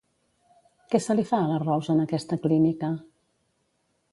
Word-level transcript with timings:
Què 0.95 1.01
se 1.07 1.15
li 1.19 1.25
fa 1.31 1.41
a 1.41 1.51
la 1.51 1.59
Rose 1.65 1.93
en 1.97 2.01
aquesta 2.07 2.39
clínica? 2.47 2.91